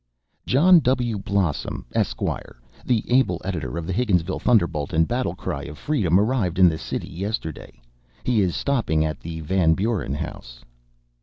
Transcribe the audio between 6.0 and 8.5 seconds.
arrived in the city yesterday. He